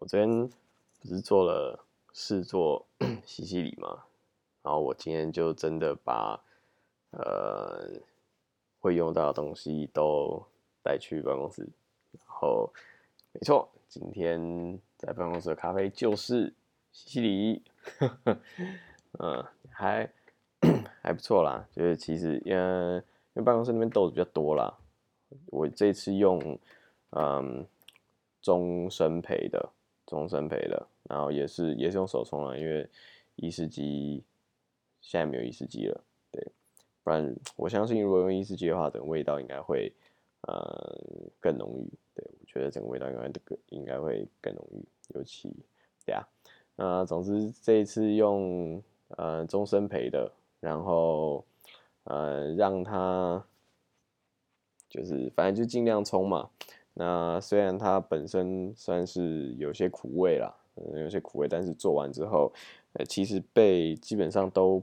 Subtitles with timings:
[0.00, 2.86] 我昨天不是做了试做
[3.26, 4.02] 西西里嘛？
[4.62, 6.42] 然后我今天就真的把
[7.10, 7.86] 呃
[8.80, 10.42] 会用到的东西都
[10.82, 11.68] 带去办公室，
[12.12, 12.72] 然后
[13.32, 16.50] 没错，今天在办公室的咖啡就是
[16.92, 17.62] 西西里，
[19.20, 20.10] 嗯，还
[21.02, 24.78] 还不错啦，就是其实因为因为办公室那边豆子比较多啦，
[25.48, 26.58] 我这次用
[27.10, 27.66] 嗯
[28.40, 29.68] 中生培的。
[30.10, 32.84] 终身培的，然后也是也是用手冲了，因为
[33.36, 34.24] 意式机
[35.00, 36.44] 现在没有意式机了，对，
[37.04, 39.92] 不然我相信如果用意式机的话，整个味道应该会
[40.48, 40.98] 呃
[41.38, 45.48] 更浓郁，对我觉得整个味道应该更应该会更浓郁，尤其
[46.04, 46.26] 对啊，
[46.74, 51.44] 那总之这一次用呃终身培的，然后
[52.02, 53.44] 呃让它
[54.88, 56.50] 就是反正就尽量冲嘛。
[57.02, 62.52] 那虽然它本身算是有些苦味啦，嗯，有些苦味，但是做完之后，
[62.92, 64.82] 呃，其实被基本上都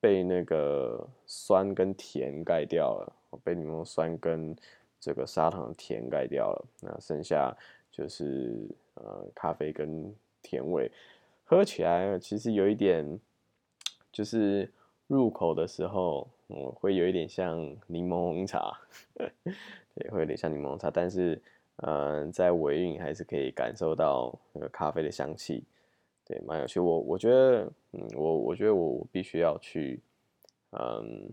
[0.00, 3.12] 被那个酸跟甜盖掉了，
[3.44, 4.56] 被柠檬酸跟
[4.98, 6.66] 这个砂糖甜盖掉了。
[6.80, 7.56] 那剩下
[7.92, 10.90] 就是呃咖啡跟甜味，
[11.44, 13.20] 喝起来其实有一点，
[14.10, 14.68] 就是
[15.06, 18.80] 入口的时候，我，会有一点像柠檬红茶。
[19.94, 21.40] 也会有点像柠檬茶，但是，
[21.76, 25.62] 嗯，在尾韵还是可以感受到那个咖啡的香气，
[26.24, 26.80] 对，蛮有趣。
[26.80, 30.00] 我我觉得，嗯，我我觉得我必须要去，
[30.72, 31.30] 嗯，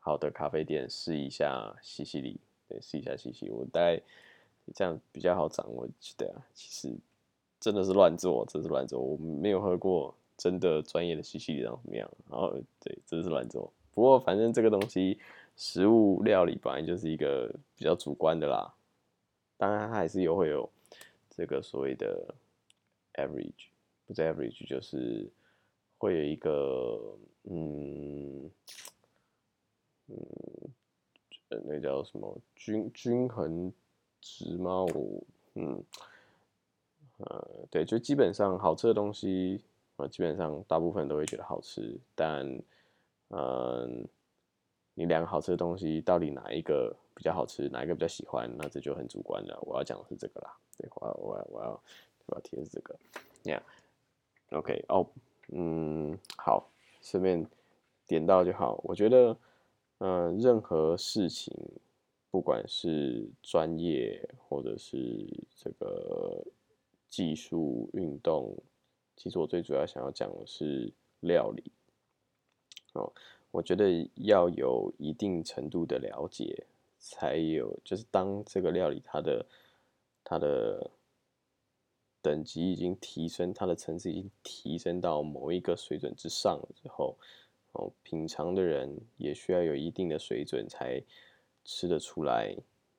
[0.00, 3.48] 好的咖啡店试一下西西里，对，试一下西西。
[3.48, 3.98] 我大概
[4.74, 5.88] 这样比较好掌握。
[6.18, 6.94] 对啊，其实
[7.58, 9.00] 真的是乱做，真是乱做。
[9.00, 13.72] 我没有喝过真的专业的西西里长什么样，然后对，真是乱做。
[13.92, 15.18] 不过反正这个东西。
[15.54, 18.72] 食物料理本来就是一个比较主观的啦，
[19.58, 20.68] 当然它还是有会有
[21.28, 22.34] 这个所谓的
[23.14, 23.66] average，
[24.06, 25.28] 不是 average 就是
[25.98, 26.98] 会有一个
[27.44, 28.50] 嗯
[30.08, 30.16] 嗯，
[31.66, 33.70] 那叫什么均均衡
[34.22, 34.84] 值吗？
[34.84, 35.22] 我
[35.54, 35.84] 嗯
[37.18, 39.60] 呃对，就基本上好吃的东西，
[39.96, 42.58] 呃基本上大部分都会觉得好吃，但
[43.32, 44.08] 嗯。
[44.94, 48.54] 你两个好吃的东西，到底哪一个比较好吃，哪一个比较喜欢？
[48.58, 49.58] 那这就很主观了。
[49.62, 51.82] 我要讲的是这个啦，对，我要我要我要
[52.26, 52.94] 我要提的是这个
[53.42, 55.06] ，Yeah，OK，哦，
[55.48, 57.46] 嗯，好，顺便
[58.06, 58.82] 点到就好。
[58.84, 59.34] 我觉得，
[60.00, 61.56] 嗯，任何事情，
[62.30, 65.26] 不管是专业或者是
[65.56, 66.44] 这个
[67.08, 68.54] 技术运动，
[69.16, 71.72] 其实我最主要想要讲的是料理，
[72.92, 73.12] 哦。
[73.50, 76.66] 我觉得要有一定程度的了解，
[76.98, 79.46] 才有就是当这个料理它的
[80.24, 80.90] 它的
[82.22, 87.14] 等级已经提升，它的层次已经提升到某一个水准之上了之后，
[87.72, 91.02] 哦，品尝的人也需要有一定的水准才
[91.62, 92.56] 吃得出来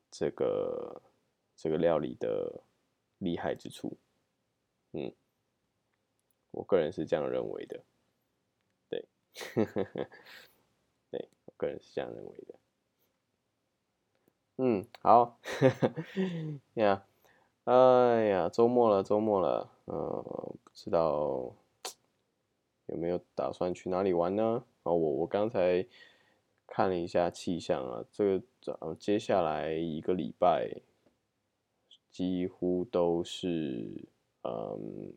[0.08, 1.02] 这个
[1.56, 2.62] 这个料理的
[3.18, 3.92] 厉害之处。
[4.92, 5.12] 嗯，
[6.52, 7.80] 我个人是这样认为的。
[11.10, 12.54] 对，我个人是这样认为的。
[14.58, 15.36] 嗯，好，
[16.74, 17.04] 呀，
[17.64, 20.22] 哎呀，周末了，周末了，嗯，
[20.62, 21.52] 不知道
[22.86, 24.64] 有没有打算去哪里玩呢？
[24.84, 25.86] 啊，我我刚才
[26.66, 30.82] 看了一下气象啊，这个接下来一个礼拜
[32.12, 34.06] 几乎都是
[34.42, 35.12] 嗯。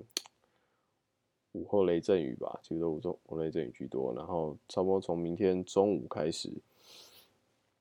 [1.57, 4.13] 午后雷阵雨吧，其实都午中午雷阵雨居多。
[4.13, 6.53] 然后差不多从明天中午开始，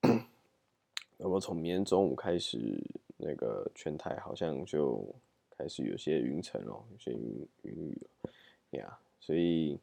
[1.18, 2.82] 那么从明天中午开始，
[3.18, 5.04] 那个全台好像就
[5.50, 8.30] 开始有些云层哦，有些云云雨了
[8.80, 8.98] 呀。
[9.20, 9.78] 所以，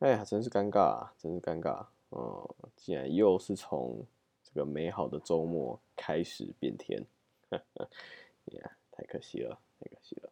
[0.00, 1.86] 哎呀，真是尴尬啊，真是尴尬。
[2.10, 4.04] 哦，竟然又是从
[4.42, 7.02] 这个美好的周末开始变天，
[7.50, 10.30] 呀，太可惜了，太可惜了。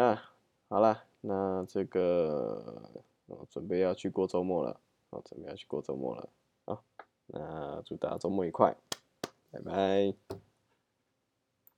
[0.00, 0.32] 啊，
[0.68, 1.04] 好了。
[1.20, 4.80] 那这个，我准备要去过周末了，
[5.10, 6.28] 我准备要去过周末了，
[6.66, 6.78] 啊，
[7.26, 8.76] 那祝大家周末愉快，
[9.50, 10.38] 拜拜。